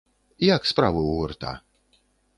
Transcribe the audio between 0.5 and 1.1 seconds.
Як справы ў